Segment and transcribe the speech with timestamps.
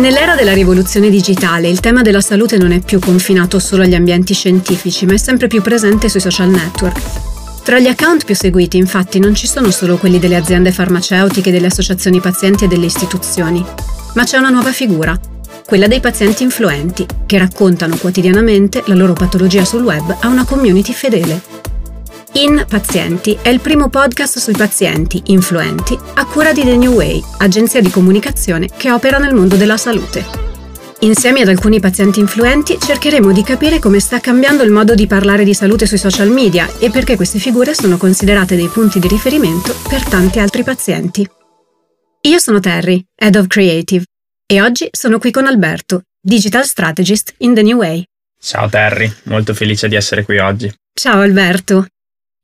[0.00, 4.32] Nell'era della rivoluzione digitale il tema della salute non è più confinato solo agli ambienti
[4.32, 6.98] scientifici, ma è sempre più presente sui social network.
[7.62, 11.66] Tra gli account più seguiti, infatti, non ci sono solo quelli delle aziende farmaceutiche, delle
[11.66, 13.62] associazioni pazienti e delle istituzioni,
[14.14, 15.20] ma c'è una nuova figura,
[15.66, 20.94] quella dei pazienti influenti, che raccontano quotidianamente la loro patologia sul web a una community
[20.94, 21.69] fedele.
[22.34, 27.20] In Pazienti è il primo podcast sui pazienti influenti a cura di The New Way,
[27.38, 30.24] agenzia di comunicazione che opera nel mondo della salute.
[31.00, 35.42] Insieme ad alcuni pazienti influenti cercheremo di capire come sta cambiando il modo di parlare
[35.42, 39.74] di salute sui social media e perché queste figure sono considerate dei punti di riferimento
[39.88, 41.28] per tanti altri pazienti.
[42.22, 44.04] Io sono Terry, Head of Creative,
[44.46, 48.04] e oggi sono qui con Alberto, Digital Strategist in The New Way.
[48.40, 50.72] Ciao Terry, molto felice di essere qui oggi.
[50.92, 51.86] Ciao Alberto.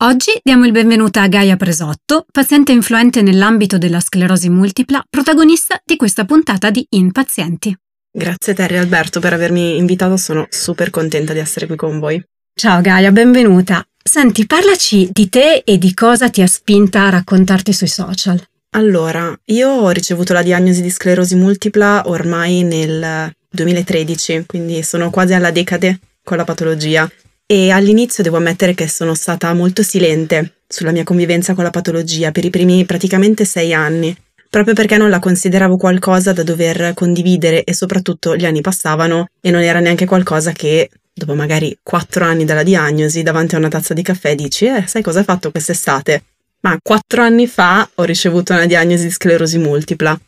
[0.03, 5.97] Oggi diamo il benvenuto a Gaia Presotto, paziente influente nell'ambito della sclerosi multipla, protagonista di
[5.97, 7.75] questa puntata di In Pazienti.
[8.13, 12.23] Grazie Terry Alberto per avermi invitato, sono super contenta di essere qui con voi.
[12.53, 13.83] Ciao Gaia, benvenuta.
[14.05, 18.39] Senti, parlaci di te e di cosa ti ha spinta a raccontarti sui social.
[18.73, 25.33] Allora, io ho ricevuto la diagnosi di sclerosi multipla ormai nel 2013, quindi sono quasi
[25.33, 27.11] alla decade con la patologia
[27.47, 32.33] e all'inizio devo ammettere che sono stata molto silente sulla mia convivenza con la patologia
[32.33, 34.15] per i primi praticamente sei anni,
[34.51, 39.51] proprio perché non la consideravo qualcosa da dover condividere e soprattutto gli anni passavano e
[39.53, 43.95] non era neanche qualcosa che dopo magari quattro anni dalla diagnosi davanti a una tazza
[43.95, 46.25] di caffè dici eh sai cosa hai fatto quest'estate?
[46.63, 50.19] Ma quattro anni fa ho ricevuto una diagnosi di sclerosi multipla.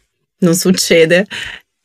[0.41, 1.27] Non succede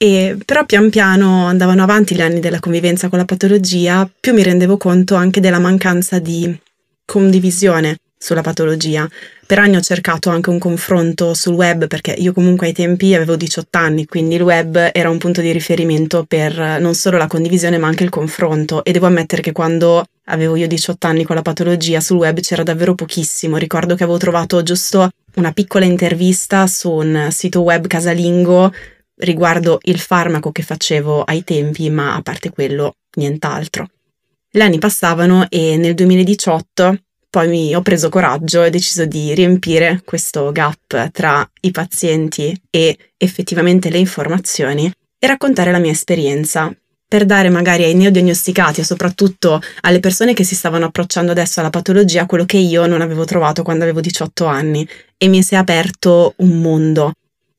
[0.04, 4.44] e però pian piano andavano avanti gli anni della convivenza con la patologia, più mi
[4.44, 6.54] rendevo conto anche della mancanza di
[7.06, 9.08] condivisione sulla patologia.
[9.46, 13.38] Per anni ho cercato anche un confronto sul web perché io comunque ai tempi avevo
[13.38, 17.78] 18 anni, quindi il web era un punto di riferimento per non solo la condivisione
[17.78, 21.42] ma anche il confronto e devo ammettere che quando avevo io 18 anni con la
[21.42, 23.56] patologia sul web c'era davvero pochissimo.
[23.56, 28.72] Ricordo che avevo trovato giusto una piccola intervista su un sito web casalingo
[29.18, 33.88] riguardo il farmaco che facevo ai tempi, ma a parte quello, nient'altro.
[34.50, 36.97] Gli anni passavano e nel 2018
[37.34, 42.56] poi mi ho preso coraggio e ho deciso di riempire questo gap tra i pazienti
[42.69, 46.72] e effettivamente le informazioni e raccontare la mia esperienza
[47.07, 51.72] per dare magari ai neodiagnosticati e soprattutto alle persone che si stavano approcciando adesso alla
[51.72, 54.88] patologia quello che io non avevo trovato quando avevo 18 anni
[55.18, 57.13] e mi si è aperto un mondo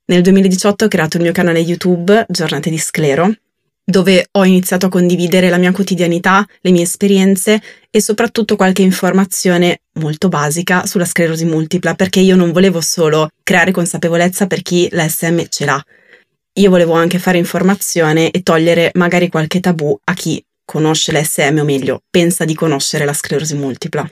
[0.06, 3.32] nel 2018 ho creato il mio canale YouTube Giornate di Sclero,
[3.82, 9.80] dove ho iniziato a condividere la mia quotidianità, le mie esperienze e soprattutto qualche informazione
[9.94, 15.08] molto basica sulla sclerosi multipla, perché io non volevo solo creare consapevolezza per chi la
[15.08, 15.84] SM ce l'ha.
[16.56, 21.64] Io volevo anche fare informazione e togliere magari qualche tabù a chi conosce l'SM o
[21.64, 24.08] meglio, pensa di conoscere la sclerosi multipla.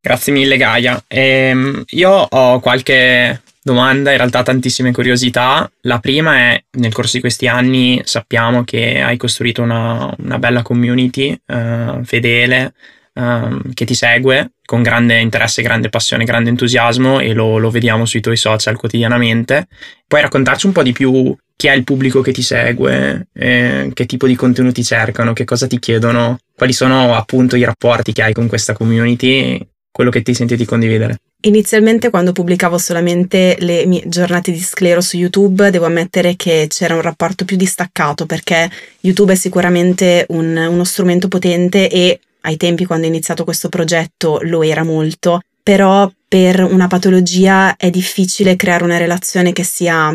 [0.00, 1.02] Grazie mille Gaia.
[1.08, 5.68] Ehm, io ho qualche domanda, in realtà tantissime curiosità.
[5.82, 10.62] La prima è, nel corso di questi anni sappiamo che hai costruito una, una bella
[10.62, 12.74] community uh, fedele
[13.14, 18.04] uh, che ti segue con grande interesse, grande passione, grande entusiasmo e lo, lo vediamo
[18.04, 19.66] sui tuoi social quotidianamente.
[20.06, 24.06] Puoi raccontarci un po' di più chi è il pubblico che ti segue, eh, che
[24.06, 28.32] tipo di contenuti cercano, che cosa ti chiedono, quali sono appunto i rapporti che hai
[28.32, 29.58] con questa community,
[29.90, 31.18] quello che ti senti di condividere.
[31.46, 36.96] Inizialmente quando pubblicavo solamente le mie giornate di sclero su YouTube, devo ammettere che c'era
[36.96, 38.68] un rapporto più distaccato perché
[39.02, 44.40] YouTube è sicuramente un, uno strumento potente e ai tempi quando ho iniziato questo progetto
[44.42, 50.12] lo era molto, però per una patologia è difficile creare una relazione che sia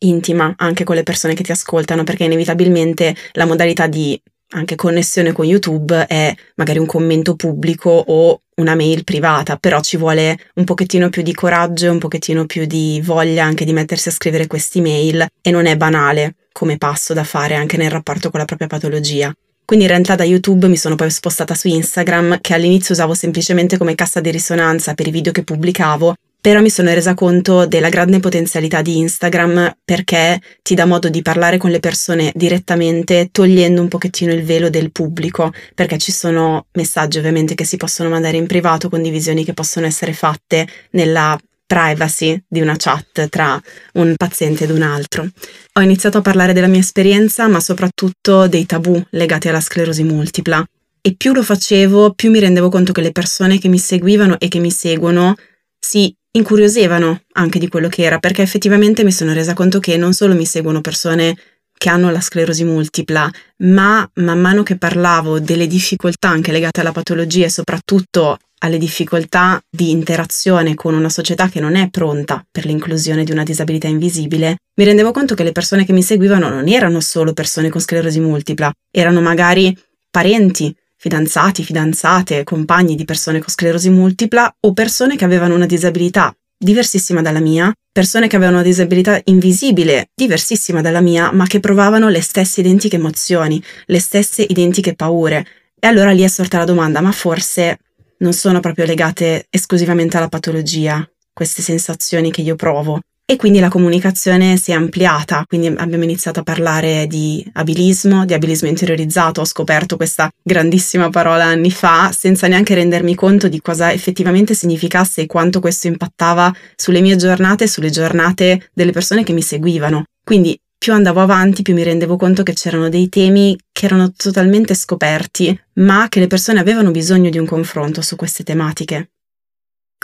[0.00, 4.20] intima anche con le persone che ti ascoltano perché inevitabilmente la modalità di
[4.54, 9.96] anche connessione con YouTube è magari un commento pubblico o una mail privata, però ci
[9.96, 14.12] vuole un pochettino più di coraggio, un pochettino più di voglia anche di mettersi a
[14.12, 18.38] scrivere questi mail e non è banale come passo da fare anche nel rapporto con
[18.38, 19.34] la propria patologia.
[19.64, 23.78] Quindi in realtà da YouTube mi sono poi spostata su Instagram, che all'inizio usavo semplicemente
[23.78, 26.14] come cassa di risonanza per i video che pubblicavo,
[26.44, 31.22] però mi sono resa conto della grande potenzialità di Instagram perché ti dà modo di
[31.22, 36.66] parlare con le persone direttamente togliendo un pochettino il velo del pubblico, perché ci sono
[36.72, 42.38] messaggi ovviamente che si possono mandare in privato, condivisioni che possono essere fatte nella privacy
[42.46, 43.58] di una chat tra
[43.94, 45.26] un paziente ed un altro.
[45.72, 50.62] Ho iniziato a parlare della mia esperienza, ma soprattutto dei tabù legati alla sclerosi multipla.
[51.00, 54.48] E più lo facevo, più mi rendevo conto che le persone che mi seguivano e
[54.48, 55.34] che mi seguono
[55.78, 60.12] si incuriosivano anche di quello che era, perché effettivamente mi sono resa conto che non
[60.12, 61.36] solo mi seguono persone
[61.76, 66.92] che hanno la sclerosi multipla, ma man mano che parlavo delle difficoltà anche legate alla
[66.92, 72.64] patologia e soprattutto alle difficoltà di interazione con una società che non è pronta per
[72.64, 76.66] l'inclusione di una disabilità invisibile, mi rendevo conto che le persone che mi seguivano non
[76.68, 79.76] erano solo persone con sclerosi multipla, erano magari
[80.10, 86.34] parenti, fidanzati, fidanzate, compagni di persone con sclerosi multipla o persone che avevano una disabilità
[86.56, 92.08] diversissima dalla mia, persone che avevano una disabilità invisibile diversissima dalla mia, ma che provavano
[92.08, 95.46] le stesse identiche emozioni, le stesse identiche paure.
[95.78, 97.80] E allora lì è sorta la domanda, ma forse
[98.20, 103.02] non sono proprio legate esclusivamente alla patologia, queste sensazioni che io provo.
[103.26, 108.34] E quindi la comunicazione si è ampliata, quindi abbiamo iniziato a parlare di abilismo, di
[108.34, 113.90] abilismo interiorizzato, ho scoperto questa grandissima parola anni fa senza neanche rendermi conto di cosa
[113.90, 119.32] effettivamente significasse e quanto questo impattava sulle mie giornate e sulle giornate delle persone che
[119.32, 120.04] mi seguivano.
[120.22, 124.74] Quindi più andavo avanti, più mi rendevo conto che c'erano dei temi che erano totalmente
[124.74, 129.08] scoperti, ma che le persone avevano bisogno di un confronto su queste tematiche.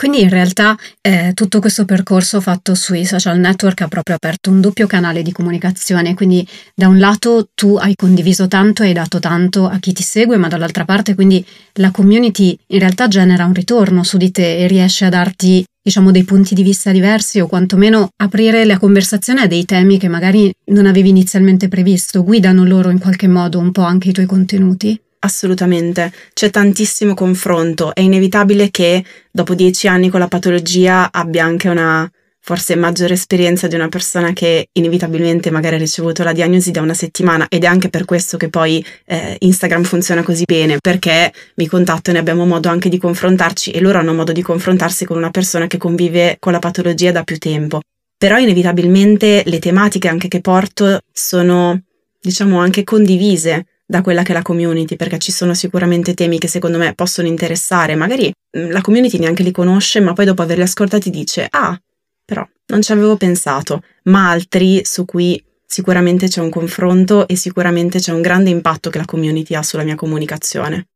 [0.01, 4.59] Quindi in realtà eh, tutto questo percorso fatto sui social network ha proprio aperto un
[4.59, 6.43] doppio canale di comunicazione, quindi
[6.73, 10.37] da un lato tu hai condiviso tanto e hai dato tanto a chi ti segue,
[10.37, 14.65] ma dall'altra parte quindi la community in realtà genera un ritorno su di te e
[14.65, 19.47] riesce a darti diciamo dei punti di vista diversi o quantomeno aprire la conversazione a
[19.47, 23.83] dei temi che magari non avevi inizialmente previsto, guidano loro in qualche modo un po'
[23.83, 24.99] anche i tuoi contenuti.
[25.23, 31.69] Assolutamente, c'è tantissimo confronto, è inevitabile che dopo dieci anni con la patologia abbia anche
[31.69, 32.09] una
[32.43, 36.95] forse maggiore esperienza di una persona che inevitabilmente magari ha ricevuto la diagnosi da una
[36.95, 37.45] settimana.
[37.49, 40.77] Ed è anche per questo che poi eh, Instagram funziona così bene.
[40.81, 43.69] Perché mi contattano e abbiamo modo anche di confrontarci.
[43.69, 47.23] E loro hanno modo di confrontarsi con una persona che convive con la patologia da
[47.23, 47.81] più tempo.
[48.17, 51.79] Però inevitabilmente le tematiche anche che porto sono
[52.19, 56.47] diciamo anche condivise da quella che è la community, perché ci sono sicuramente temi che
[56.47, 57.95] secondo me possono interessare.
[57.95, 61.77] Magari mm, la community neanche li conosce, ma poi dopo averli ascoltati dice: Ah,
[62.23, 67.99] però non ci avevo pensato, ma altri su cui sicuramente c'è un confronto e sicuramente
[67.99, 70.87] c'è un grande impatto che la community ha sulla mia comunicazione.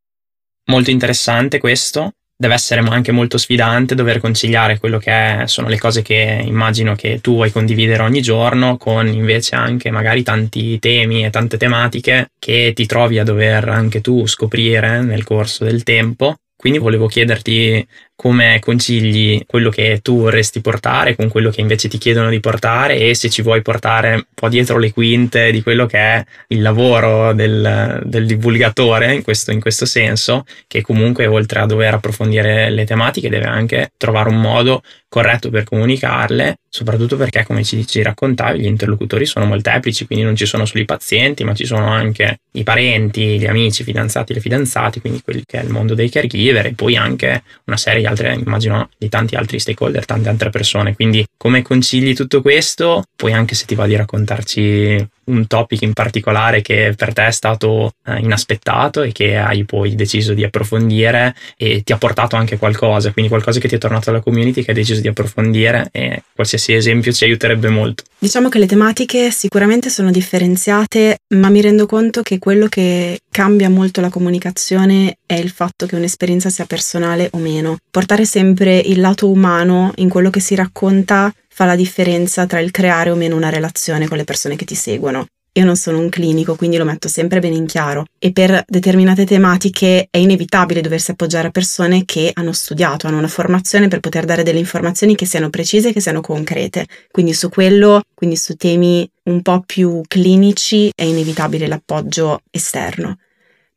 [0.67, 6.01] Molto interessante questo deve essere anche molto sfidante dover conciliare quello che sono le cose
[6.01, 11.29] che immagino che tu vuoi condividere ogni giorno con invece anche magari tanti temi e
[11.29, 16.35] tante tematiche che ti trovi a dover anche tu scoprire nel corso del tempo.
[16.57, 17.85] Quindi volevo chiederti
[18.15, 22.97] come concili quello che tu vorresti portare con quello che invece ti chiedono di portare
[22.97, 26.61] e se ci vuoi portare un po' dietro le quinte di quello che è il
[26.61, 32.69] lavoro del, del divulgatore in questo, in questo senso, che comunque oltre a dover approfondire
[32.69, 34.81] le tematiche deve anche trovare un modo
[35.15, 40.35] corretto per comunicarle, soprattutto perché come ci, ci raccontavi gli interlocutori sono molteplici, quindi non
[40.35, 44.33] ci sono solo i pazienti, ma ci sono anche i parenti, gli amici, i fidanzati,
[44.33, 48.04] le fidanzate, quindi quelli che è il mondo dei caregiver e poi anche una serie
[48.05, 50.93] di altre, immagino, di tanti altri stakeholder, tante altre persone.
[50.93, 53.03] Quindi come concili tutto questo?
[53.15, 57.31] Poi anche se ti va di raccontarci un topic in particolare che per te è
[57.31, 62.57] stato eh, inaspettato e che hai poi deciso di approfondire e ti ha portato anche
[62.57, 66.23] qualcosa, quindi qualcosa che ti è tornato alla community che hai deciso di approfondire e
[66.33, 68.03] qualsiasi esempio ci aiuterebbe molto.
[68.17, 73.69] Diciamo che le tematiche sicuramente sono differenziate, ma mi rendo conto che quello che cambia
[73.69, 77.77] molto la comunicazione è il fatto che un'esperienza sia personale o meno.
[77.91, 82.69] Portare sempre il lato umano in quello che si racconta fa la differenza tra il
[82.69, 85.25] creare o meno una relazione con le persone che ti seguono.
[85.53, 89.23] Io non sono un clinico, quindi lo metto sempre bene in chiaro e per determinate
[89.23, 94.25] tematiche è inevitabile doversi appoggiare a persone che hanno studiato, hanno una formazione per poter
[94.25, 96.87] dare delle informazioni che siano precise che siano concrete.
[97.09, 103.19] Quindi su quello, quindi su temi un po' più clinici è inevitabile l'appoggio esterno.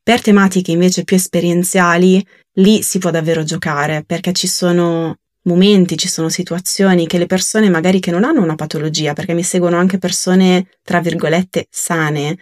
[0.03, 2.21] Per tematiche invece più esperienziali,
[2.55, 5.15] lì si può davvero giocare perché ci sono
[5.49, 9.43] momenti, ci sono situazioni che le persone magari che non hanno una patologia, perché mi
[9.43, 12.37] seguono anche persone, tra virgolette, sane,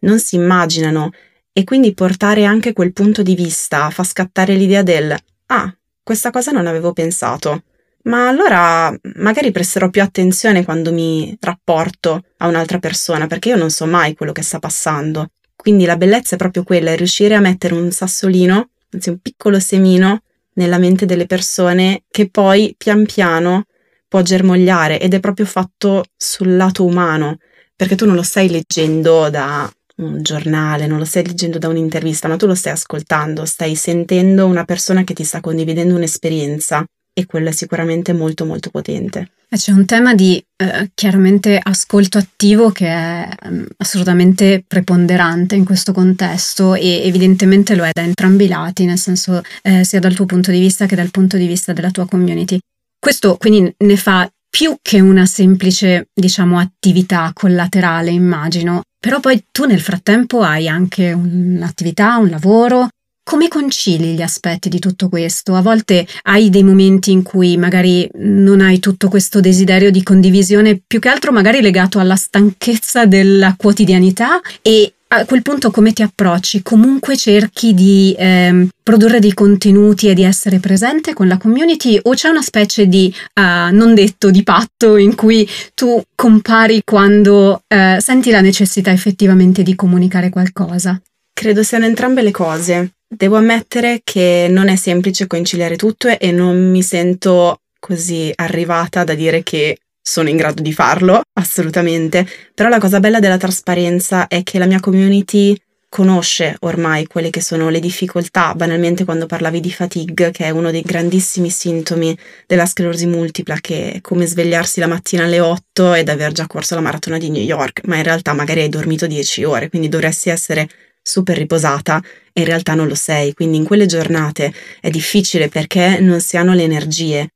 [0.00, 1.10] non si immaginano
[1.52, 6.50] e quindi portare anche quel punto di vista fa scattare l'idea del ah, questa cosa
[6.50, 7.62] non avevo pensato.
[8.04, 13.70] Ma allora magari presterò più attenzione quando mi rapporto a un'altra persona, perché io non
[13.70, 15.30] so mai quello che sta passando.
[15.54, 19.60] Quindi la bellezza è proprio quella, è riuscire a mettere un sassolino, anzi un piccolo
[19.60, 20.22] semino,
[20.58, 23.64] nella mente delle persone che poi pian piano
[24.08, 27.38] può germogliare ed è proprio fatto sul lato umano,
[27.74, 32.28] perché tu non lo stai leggendo da un giornale, non lo stai leggendo da un'intervista,
[32.28, 36.84] ma tu lo stai ascoltando, stai sentendo una persona che ti sta condividendo un'esperienza
[37.18, 39.30] e quello è sicuramente molto molto potente.
[39.50, 45.92] C'è un tema di eh, chiaramente ascolto attivo che è um, assolutamente preponderante in questo
[45.92, 50.26] contesto e evidentemente lo è da entrambi i lati, nel senso eh, sia dal tuo
[50.26, 52.58] punto di vista che dal punto di vista della tua community.
[53.00, 59.64] Questo quindi ne fa più che una semplice, diciamo, attività collaterale, immagino, però poi tu
[59.64, 62.88] nel frattempo hai anche un'attività, un lavoro,
[63.28, 65.54] come concili gli aspetti di tutto questo?
[65.54, 70.80] A volte hai dei momenti in cui magari non hai tutto questo desiderio di condivisione,
[70.86, 76.00] più che altro magari legato alla stanchezza della quotidianità e a quel punto come ti
[76.00, 76.62] approcci?
[76.62, 82.14] Comunque cerchi di eh, produrre dei contenuti e di essere presente con la community o
[82.14, 88.00] c'è una specie di uh, non detto di patto in cui tu compari quando uh,
[88.00, 90.98] senti la necessità effettivamente di comunicare qualcosa?
[91.30, 92.92] Credo siano entrambe le cose.
[93.10, 99.14] Devo ammettere che non è semplice conciliare tutto e non mi sento così arrivata da
[99.14, 104.42] dire che sono in grado di farlo, assolutamente, però la cosa bella della trasparenza è
[104.42, 109.72] che la mia community conosce ormai quelle che sono le difficoltà, banalmente quando parlavi di
[109.72, 114.86] fatigue, che è uno dei grandissimi sintomi della sclerosi multipla, che è come svegliarsi la
[114.86, 118.34] mattina alle 8 ed aver già corso la maratona di New York, ma in realtà
[118.34, 120.68] magari hai dormito 10 ore, quindi dovresti essere
[121.08, 125.98] super riposata e in realtà non lo sei, quindi in quelle giornate è difficile perché
[126.00, 127.30] non si hanno le energie.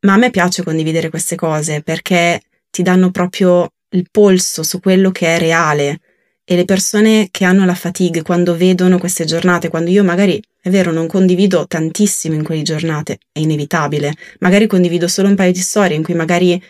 [0.00, 5.12] Ma a me piace condividere queste cose perché ti danno proprio il polso su quello
[5.12, 6.00] che è reale
[6.44, 10.68] e le persone che hanno la fatigue quando vedono queste giornate, quando io magari, è
[10.68, 15.60] vero, non condivido tantissimo in quelle giornate, è inevitabile, magari condivido solo un paio di
[15.60, 16.60] storie in cui magari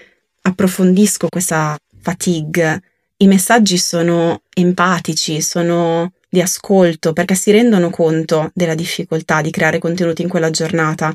[0.42, 2.82] approfondisco questa fatigue,
[3.18, 9.78] i messaggi sono empatici, sono di ascolto perché si rendono conto della difficoltà di creare
[9.78, 11.14] contenuti in quella giornata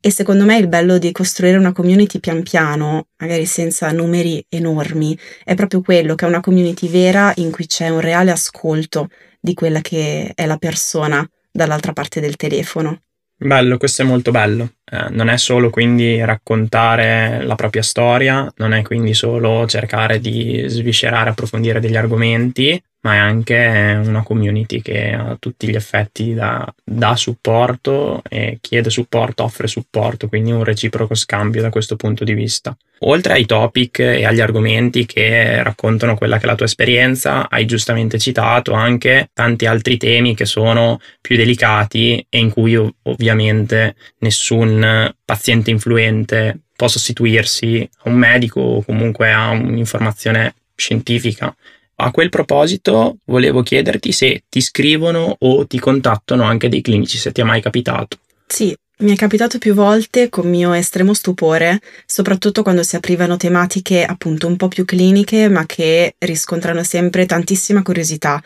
[0.00, 5.18] e secondo me il bello di costruire una community pian piano, magari senza numeri enormi,
[5.42, 9.08] è proprio quello che è una community vera in cui c'è un reale ascolto
[9.40, 13.00] di quella che è la persona dall'altra parte del telefono.
[13.36, 14.74] Bello, questo è molto bello.
[14.84, 20.64] Eh, non è solo quindi raccontare la propria storia, non è quindi solo cercare di
[20.68, 26.72] sviscerare, approfondire degli argomenti, ma è anche una community che a tutti gli effetti dà,
[26.84, 32.32] dà, supporto e chiede supporto, offre supporto, quindi un reciproco scambio da questo punto di
[32.32, 32.76] vista.
[33.04, 37.66] Oltre ai topic e agli argomenti che raccontano quella che è la tua esperienza, hai
[37.66, 45.12] giustamente citato anche tanti altri temi che sono più delicati e in cui ovviamente nessun
[45.24, 51.54] paziente influente può sostituirsi a un medico o comunque a un'informazione scientifica
[51.96, 57.32] a quel proposito volevo chiederti se ti scrivono o ti contattano anche dei clinici, se
[57.32, 58.18] ti è mai capitato.
[58.46, 64.04] Sì, mi è capitato più volte con mio estremo stupore, soprattutto quando si aprivano tematiche
[64.04, 68.42] appunto un po' più cliniche, ma che riscontrano sempre tantissima curiosità.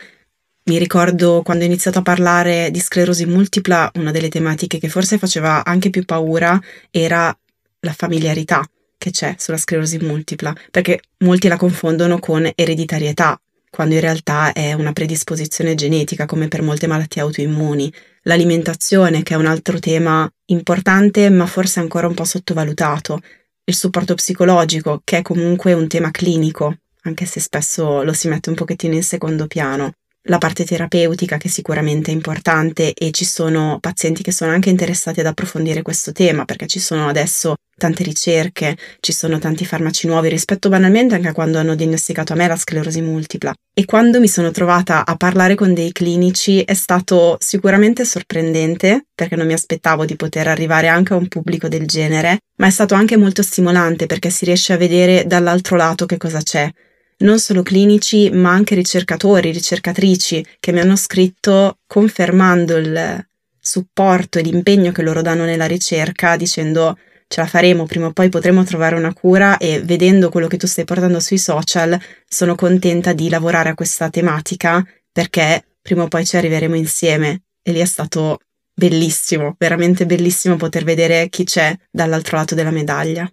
[0.65, 5.17] Mi ricordo quando ho iniziato a parlare di sclerosi multipla, una delle tematiche che forse
[5.17, 6.59] faceva anche più paura
[6.91, 7.35] era
[7.81, 13.39] la familiarità che c'è sulla sclerosi multipla, perché molti la confondono con ereditarietà,
[13.69, 17.91] quando in realtà è una predisposizione genetica come per molte malattie autoimmuni.
[18.23, 23.19] L'alimentazione, che è un altro tema importante ma forse ancora un po' sottovalutato.
[23.63, 28.49] Il supporto psicologico, che è comunque un tema clinico, anche se spesso lo si mette
[28.49, 29.93] un pochettino in secondo piano
[30.27, 35.19] la parte terapeutica che sicuramente è importante e ci sono pazienti che sono anche interessati
[35.19, 40.29] ad approfondire questo tema perché ci sono adesso tante ricerche, ci sono tanti farmaci nuovi
[40.29, 43.53] rispetto banalmente anche a quando hanno diagnosticato a me la sclerosi multipla.
[43.73, 49.35] E quando mi sono trovata a parlare con dei clinici è stato sicuramente sorprendente perché
[49.35, 52.95] non mi aspettavo di poter arrivare anche a un pubblico del genere, ma è stato
[52.95, 56.69] anche molto stimolante perché si riesce a vedere dall'altro lato che cosa c'è
[57.19, 63.25] non solo clinici, ma anche ricercatori, ricercatrici che mi hanno scritto confermando il
[63.59, 66.97] supporto e l'impegno che loro danno nella ricerca, dicendo
[67.27, 70.65] ce la faremo, prima o poi potremo trovare una cura e vedendo quello che tu
[70.65, 76.25] stai portando sui social, sono contenta di lavorare a questa tematica perché prima o poi
[76.25, 78.39] ci arriveremo insieme e lì è stato
[78.73, 83.29] bellissimo, veramente bellissimo poter vedere chi c'è dall'altro lato della medaglia.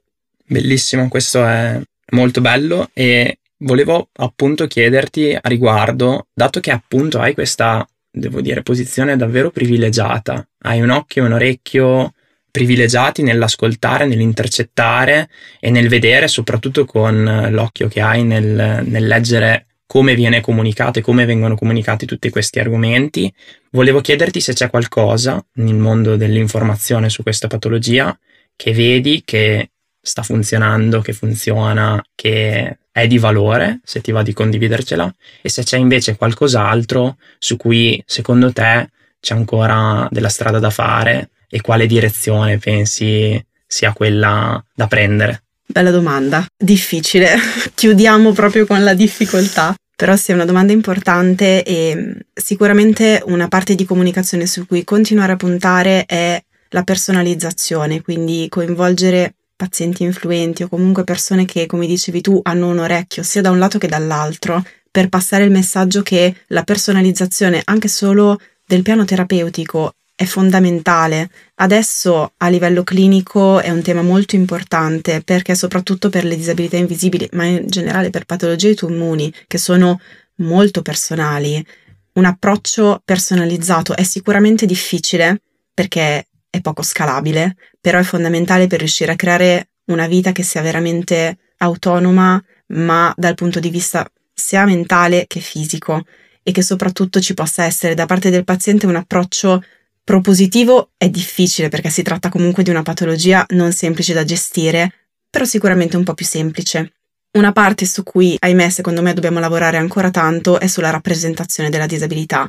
[0.46, 1.80] Bellissimo, questo è
[2.12, 8.62] molto bello e volevo appunto chiederti a riguardo, dato che appunto hai questa, devo dire,
[8.62, 12.12] posizione davvero privilegiata, hai un occhio e un orecchio
[12.50, 15.28] privilegiati nell'ascoltare, nell'intercettare
[15.59, 21.02] e nel vedere, soprattutto con l'occhio che hai nel, nel leggere come viene comunicato e
[21.02, 23.33] come vengono comunicati tutti questi argomenti.
[23.71, 28.16] Volevo chiederti se c'è qualcosa nel mondo dell'informazione su questa patologia
[28.56, 34.32] che vedi che sta funzionando, che funziona, che è di valore, se ti va di
[34.32, 40.70] condividercela, e se c'è invece qualcos'altro su cui secondo te c'è ancora della strada da
[40.70, 45.42] fare e quale direzione pensi sia quella da prendere.
[45.66, 47.36] Bella domanda, difficile.
[47.74, 49.74] Chiudiamo proprio con la difficoltà.
[49.96, 54.84] Però sì, è una domanda importante e mm, sicuramente una parte di comunicazione su cui
[54.84, 61.87] continuare a puntare è la personalizzazione, quindi coinvolgere pazienti influenti o comunque persone che, come
[61.87, 66.02] dicevi tu, hanno un orecchio sia da un lato che dall'altro per passare il messaggio
[66.02, 71.28] che la personalizzazione anche solo del piano terapeutico è fondamentale.
[71.56, 77.28] Adesso a livello clinico è un tema molto importante perché soprattutto per le disabilità invisibili,
[77.32, 80.00] ma in generale per patologie autoimmuni che sono
[80.37, 81.64] molto personali,
[82.12, 85.40] un approccio personalizzato è sicuramente difficile
[85.73, 90.62] perché è poco scalabile, però è fondamentale per riuscire a creare una vita che sia
[90.62, 96.02] veramente autonoma, ma dal punto di vista sia mentale che fisico
[96.42, 99.62] e che soprattutto ci possa essere da parte del paziente un approccio
[100.04, 104.92] Propositivo è difficile perché si tratta comunque di una patologia non semplice da gestire,
[105.30, 106.92] però sicuramente un po' più semplice.
[107.32, 111.86] Una parte su cui, ahimè, secondo me dobbiamo lavorare ancora tanto è sulla rappresentazione della
[111.86, 112.46] disabilità.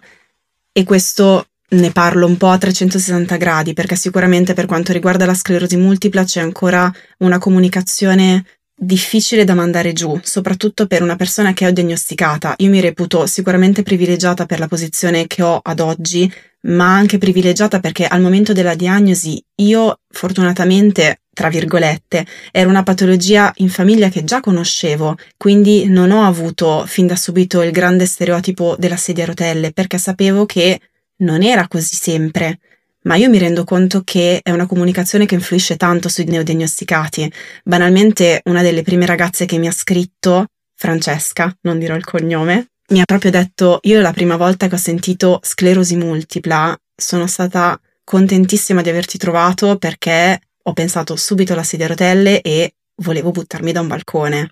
[0.74, 5.34] E questo ne parlo un po' a 360 gradi, perché sicuramente per quanto riguarda la
[5.34, 8.44] sclerosi multipla c'è ancora una comunicazione
[8.78, 12.56] difficile da mandare giù, soprattutto per una persona che ho diagnosticata.
[12.58, 16.32] Io mi reputo sicuramente privilegiata per la posizione che ho ad oggi,
[16.64, 23.52] ma anche privilegiata perché al momento della diagnosi io fortunatamente, tra virgolette, era una patologia
[23.58, 28.76] in famiglia che già conoscevo, quindi non ho avuto fin da subito il grande stereotipo
[28.78, 30.80] della sedia a rotelle perché sapevo che
[31.18, 32.60] non era così sempre
[33.06, 37.32] ma io mi rendo conto che è una comunicazione che influisce tanto sui neodiagnosticati.
[37.64, 43.01] Banalmente, una delle prime ragazze che mi ha scritto, Francesca, non dirò il cognome, mi
[43.01, 48.82] ha proprio detto: Io la prima volta che ho sentito sclerosi multipla sono stata contentissima
[48.82, 52.74] di averti trovato perché ho pensato subito alla sedia a rotelle e
[53.04, 54.50] volevo buttarmi da un balcone.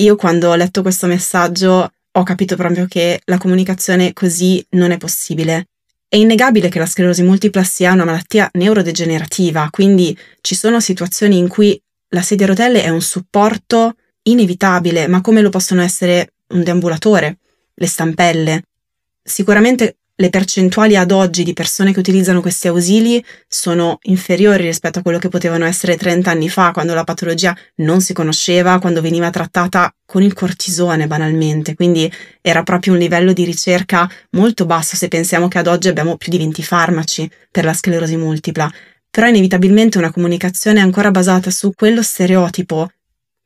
[0.00, 4.96] Io quando ho letto questo messaggio ho capito proprio che la comunicazione così non è
[4.98, 5.68] possibile
[6.12, 11.48] è innegabile che la sclerosi multipla sia una malattia neurodegenerativa, quindi ci sono situazioni in
[11.48, 13.94] cui la sedia a rotelle è un supporto
[14.24, 17.38] inevitabile, ma come lo possono essere un deambulatore,
[17.72, 18.64] le stampelle.
[19.22, 25.02] Sicuramente le percentuali ad oggi di persone che utilizzano questi ausili sono inferiori rispetto a
[25.02, 29.30] quello che potevano essere 30 anni fa, quando la patologia non si conosceva, quando veniva
[29.30, 35.08] trattata con il cortisone banalmente, quindi era proprio un livello di ricerca molto basso se
[35.08, 38.72] pensiamo che ad oggi abbiamo più di 20 farmaci per la sclerosi multipla.
[39.10, 42.88] Però inevitabilmente una comunicazione ancora basata su quello stereotipo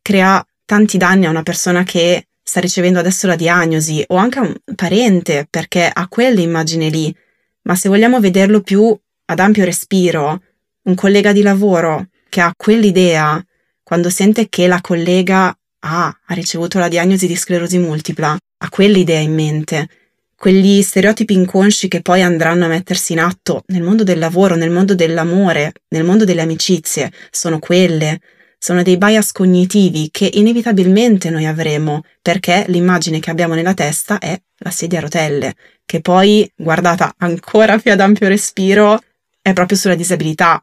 [0.03, 4.55] crea tanti danni a una persona che sta ricevendo adesso la diagnosi o anche un
[4.77, 7.15] parente perché ha quell'immagine lì,
[7.63, 10.41] ma se vogliamo vederlo più ad ampio respiro,
[10.83, 13.45] un collega di lavoro che ha quell'idea
[13.83, 19.19] quando sente che la collega ah, ha ricevuto la diagnosi di sclerosi multipla, ha quell'idea
[19.19, 19.89] in mente,
[20.37, 24.71] quegli stereotipi inconsci che poi andranno a mettersi in atto nel mondo del lavoro, nel
[24.71, 28.21] mondo dell'amore, nel mondo delle amicizie, sono quelle,
[28.59, 34.41] sono dei bias cognitivi che inevitabilmente noi avremo perché l'immagine che abbiamo nella testa è
[34.59, 39.01] la sedia a rotelle, che poi, guardata ancora più ad ampio respiro,
[39.41, 40.63] è proprio sulla disabilità.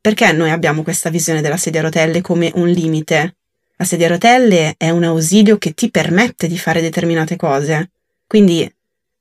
[0.00, 3.36] Perché noi abbiamo questa visione della sedia a rotelle come un limite?
[3.76, 7.90] La sedia a rotelle è un ausilio che ti permette di fare determinate cose.
[8.26, 8.70] Quindi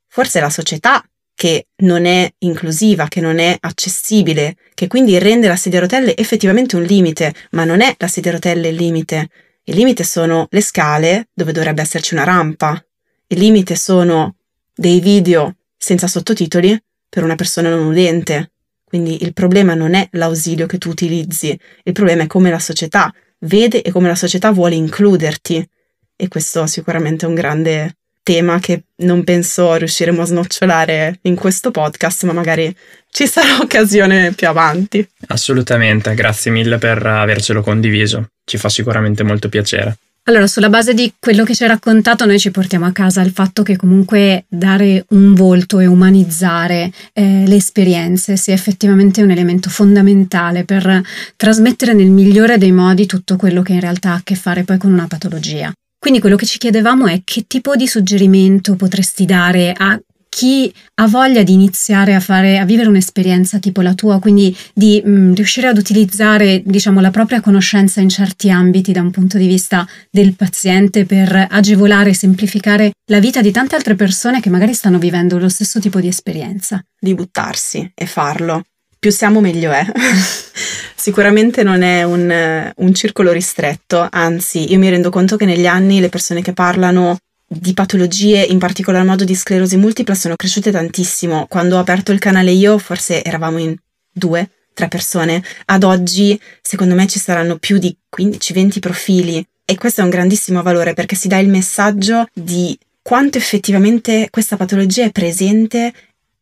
[0.07, 1.03] forse la società
[1.37, 6.17] che non è inclusiva, che non è accessibile, che quindi rende la sedia a rotelle
[6.17, 9.29] effettivamente un limite, ma non è la sedia a rotelle il limite.
[9.65, 12.83] Il limite sono le scale dove dovrebbe esserci una rampa.
[13.27, 14.37] Il limite sono
[14.73, 16.75] dei video senza sottotitoli
[17.07, 18.53] per una persona non udente.
[18.83, 23.13] Quindi il problema non è l'ausilio che tu utilizzi, il problema è come la società
[23.41, 25.69] vede e come la società vuole includerti.
[26.15, 27.97] E questo sicuramente è un grande
[28.27, 32.75] tema che non penso riusciremo a snocciolare in questo podcast, ma magari
[33.09, 35.07] ci sarà occasione più avanti.
[35.27, 39.95] Assolutamente, grazie mille per avercelo condiviso, ci fa sicuramente molto piacere.
[40.23, 43.31] Allora, sulla base di quello che ci hai raccontato, noi ci portiamo a casa il
[43.31, 49.69] fatto che comunque dare un volto e umanizzare eh, le esperienze sia effettivamente un elemento
[49.69, 51.01] fondamentale per
[51.37, 54.77] trasmettere nel migliore dei modi tutto quello che in realtà ha a che fare poi
[54.77, 55.71] con una patologia.
[55.99, 59.99] Quindi quello che ci chiedevamo è che tipo di suggerimento potresti dare a
[60.37, 65.01] chi ha voglia di iniziare a fare, a vivere un'esperienza tipo la tua, quindi di
[65.03, 69.39] mh, mm, riuscire ad utilizzare, diciamo, la propria conoscenza in certi ambiti da un punto
[69.39, 74.51] di vista del paziente per agevolare e semplificare la vita di tante altre persone che
[74.51, 76.83] magari stanno vivendo lo stesso tipo di esperienza.
[76.99, 78.61] Di buttarsi e farlo.
[78.99, 79.85] Più siamo meglio è.
[80.95, 85.99] Sicuramente non è un, un circolo ristretto, anzi io mi rendo conto che negli anni
[85.99, 91.45] le persone che parlano di patologie, in particolar modo di sclerosi multipla, sono cresciute tantissimo.
[91.47, 93.75] Quando ho aperto il canale io, forse eravamo in
[94.11, 95.41] due, tre persone.
[95.65, 99.45] Ad oggi, secondo me, ci saranno più di 15-20 profili.
[99.63, 104.57] E questo è un grandissimo valore perché si dà il messaggio di quanto effettivamente questa
[104.57, 105.93] patologia è presente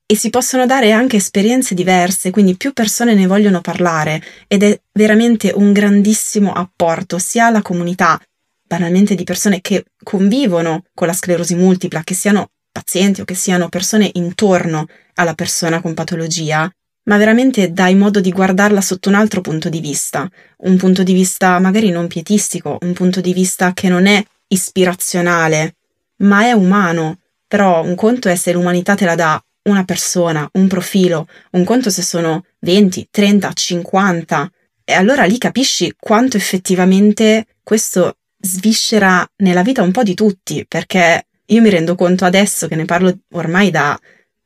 [0.07, 4.79] e si possono dare anche esperienze diverse, quindi più persone ne vogliono parlare ed è
[4.91, 8.19] veramente un grandissimo apporto sia alla comunità
[8.67, 13.69] banalmente di persone che convivono con la sclerosi multipla, che siano pazienti o che siano
[13.69, 16.69] persone intorno alla persona con patologia,
[17.03, 21.13] ma veramente dai modo di guardarla sotto un altro punto di vista, un punto di
[21.13, 25.75] vista magari non pietistico, un punto di vista che non è ispirazionale,
[26.17, 27.19] ma è umano.
[27.47, 31.89] Però un conto è se l'umanità te la dà una persona, un profilo, un conto
[31.89, 34.51] se sono 20, 30, 50.
[34.83, 41.27] E allora lì capisci quanto effettivamente questo sviscera nella vita un po' di tutti, perché
[41.45, 43.99] io mi rendo conto adesso che ne parlo ormai da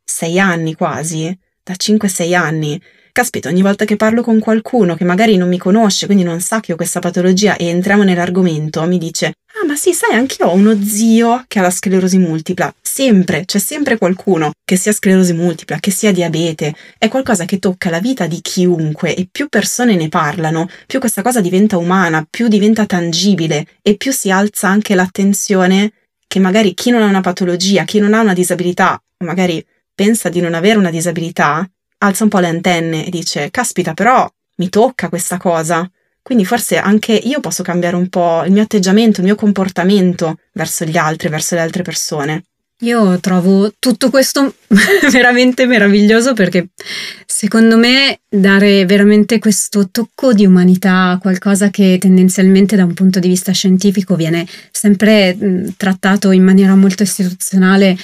[0.03, 2.81] sei anni quasi, da 5-6 anni.
[3.11, 6.61] Caspita, ogni volta che parlo con qualcuno che magari non mi conosce, quindi non sa
[6.61, 9.33] che ho questa patologia e entriamo nell'argomento, mi dice:
[9.69, 12.73] ma sì, sai, anch'io ho uno zio che ha la sclerosi multipla.
[12.81, 16.73] Sempre, c'è sempre qualcuno che sia sclerosi multipla, che sia diabete.
[16.97, 21.21] È qualcosa che tocca la vita di chiunque e più persone ne parlano, più questa
[21.21, 25.91] cosa diventa umana, più diventa tangibile e più si alza anche l'attenzione
[26.27, 30.29] che magari chi non ha una patologia, chi non ha una disabilità, o magari pensa
[30.29, 34.69] di non avere una disabilità, alza un po' le antenne e dice, caspita, però mi
[34.69, 35.87] tocca questa cosa.
[36.29, 40.85] Quindi forse anche io posso cambiare un po' il mio atteggiamento, il mio comportamento verso
[40.85, 42.43] gli altri, verso le altre persone.
[42.81, 44.53] Io trovo tutto questo
[45.09, 46.67] veramente meraviglioso perché
[47.25, 53.17] secondo me dare veramente questo tocco di umanità a qualcosa che tendenzialmente da un punto
[53.17, 55.35] di vista scientifico viene sempre
[55.77, 57.97] trattato in maniera molto istituzionale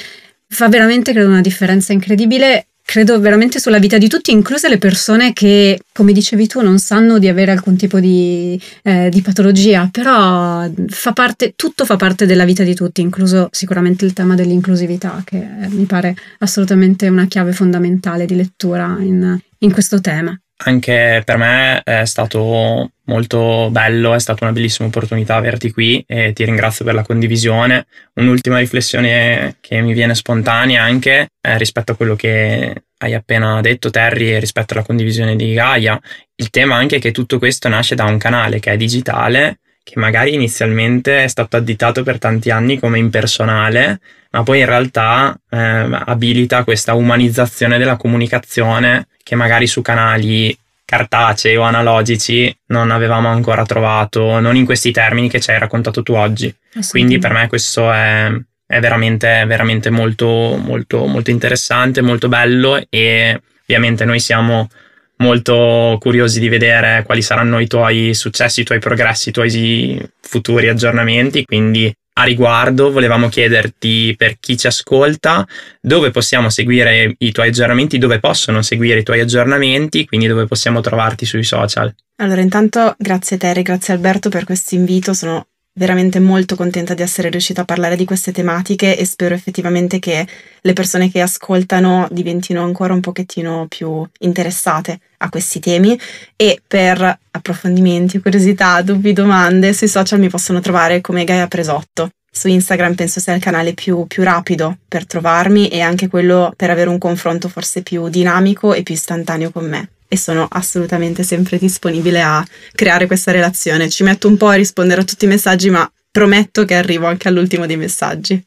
[0.48, 5.34] fa veramente credo una differenza incredibile credo veramente sulla vita di tutti, incluse le persone
[5.34, 10.70] che, come dicevi tu, non sanno di avere alcun tipo di, eh, di, patologia, però
[10.88, 15.44] fa parte, tutto fa parte della vita di tutti, incluso sicuramente il tema dell'inclusività, che
[15.70, 20.40] mi pare assolutamente una chiave fondamentale di lettura in, in questo tema.
[20.58, 26.32] Anche per me è stato molto bello, è stata una bellissima opportunità averti qui e
[26.32, 27.88] ti ringrazio per la condivisione.
[28.14, 33.90] Un'ultima riflessione che mi viene spontanea anche eh, rispetto a quello che hai appena detto
[33.90, 36.00] Terry e rispetto alla condivisione di Gaia,
[36.36, 40.34] il tema anche che tutto questo nasce da un canale che è digitale, che magari
[40.34, 44.00] inizialmente è stato additato per tanti anni come impersonale,
[44.32, 51.56] ma poi in realtà eh, abilita questa umanizzazione della comunicazione che magari su canali cartacei
[51.56, 56.14] o analogici non avevamo ancora trovato, non in questi termini che ci hai raccontato tu
[56.14, 56.54] oggi.
[56.90, 58.32] Quindi per me questo è,
[58.68, 64.70] è veramente, veramente molto, molto, molto interessante, molto bello e ovviamente noi siamo
[65.18, 70.68] molto curiosi di vedere quali saranno i tuoi successi, i tuoi progressi, i tuoi futuri
[70.68, 75.46] aggiornamenti, quindi a riguardo volevamo chiederti per chi ci ascolta
[75.82, 80.80] dove possiamo seguire i tuoi aggiornamenti, dove possono seguire i tuoi aggiornamenti, quindi dove possiamo
[80.82, 81.94] trovarti sui social.
[82.18, 87.30] Allora, intanto grazie Terry, grazie Alberto per questo invito, sono veramente molto contenta di essere
[87.30, 90.26] riuscita a parlare di queste tematiche e spero effettivamente che
[90.62, 96.00] le persone che ascoltano diventino ancora un pochettino più interessate a questi temi
[96.38, 102.10] e per approfondimenti, curiosità, dubbi, domande sui social mi possono trovare come Gaia Presotto.
[102.32, 106.70] Su Instagram penso sia il canale più, più rapido per trovarmi e anche quello per
[106.70, 111.58] avere un confronto forse più dinamico e più istantaneo con me e sono assolutamente sempre
[111.58, 113.90] disponibile a creare questa relazione.
[113.90, 117.28] Ci metto un po' a rispondere a tutti i messaggi, ma prometto che arrivo anche
[117.28, 118.44] all'ultimo dei messaggi.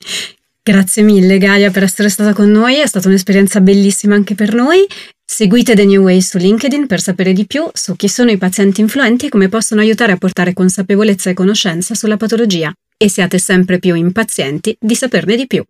[0.62, 4.86] Grazie mille Gaia per essere stata con noi, è stata un'esperienza bellissima anche per noi.
[5.24, 8.80] Seguite The New Way su LinkedIn per sapere di più su chi sono i pazienti
[8.80, 12.72] influenti e come possono aiutare a portare consapevolezza e conoscenza sulla patologia.
[12.96, 15.62] E siate sempre più impazienti di saperne di più.